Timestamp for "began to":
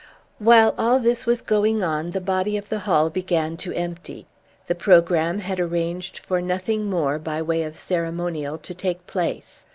3.11-3.71